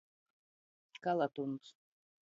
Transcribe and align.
Kalatuns. 1.03 1.65